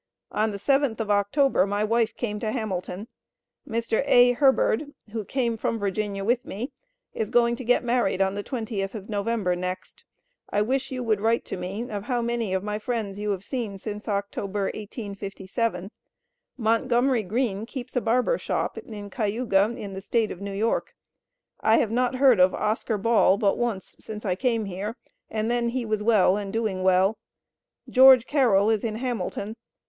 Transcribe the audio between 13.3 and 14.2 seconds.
seen since